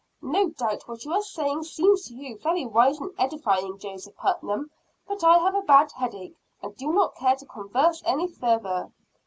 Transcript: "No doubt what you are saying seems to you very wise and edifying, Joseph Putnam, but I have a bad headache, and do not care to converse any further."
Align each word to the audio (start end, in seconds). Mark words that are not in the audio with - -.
"No 0.23 0.49
doubt 0.49 0.87
what 0.87 1.05
you 1.05 1.13
are 1.13 1.21
saying 1.21 1.61
seems 1.61 2.07
to 2.07 2.15
you 2.15 2.39
very 2.41 2.65
wise 2.65 2.99
and 2.99 3.11
edifying, 3.19 3.77
Joseph 3.77 4.15
Putnam, 4.15 4.71
but 5.07 5.23
I 5.23 5.37
have 5.37 5.53
a 5.53 5.61
bad 5.61 5.91
headache, 5.91 6.35
and 6.59 6.75
do 6.75 6.91
not 6.91 7.13
care 7.15 7.35
to 7.35 7.45
converse 7.45 8.01
any 8.03 8.27
further." 8.27 8.89